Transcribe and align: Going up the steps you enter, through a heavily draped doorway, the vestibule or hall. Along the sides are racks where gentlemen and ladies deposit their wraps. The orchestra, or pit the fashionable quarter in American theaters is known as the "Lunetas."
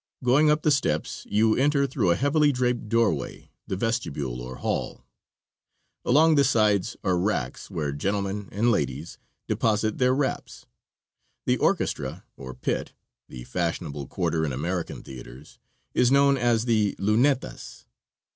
Going 0.23 0.49
up 0.49 0.63
the 0.63 0.71
steps 0.71 1.27
you 1.29 1.55
enter, 1.55 1.85
through 1.85 2.09
a 2.09 2.15
heavily 2.15 2.51
draped 2.51 2.89
doorway, 2.89 3.51
the 3.67 3.75
vestibule 3.75 4.41
or 4.41 4.55
hall. 4.55 5.05
Along 6.03 6.33
the 6.33 6.43
sides 6.43 6.97
are 7.03 7.15
racks 7.19 7.69
where 7.69 7.91
gentlemen 7.91 8.49
and 8.51 8.71
ladies 8.71 9.19
deposit 9.47 9.99
their 9.99 10.15
wraps. 10.15 10.65
The 11.45 11.57
orchestra, 11.57 12.23
or 12.35 12.55
pit 12.55 12.93
the 13.29 13.43
fashionable 13.43 14.07
quarter 14.07 14.43
in 14.43 14.51
American 14.53 15.03
theaters 15.03 15.59
is 15.93 16.11
known 16.11 16.35
as 16.35 16.65
the 16.65 16.95
"Lunetas." 16.97 17.85